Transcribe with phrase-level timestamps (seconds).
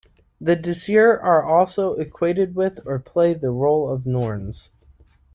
[0.39, 4.71] The dísir are also equated with or play the role of norns.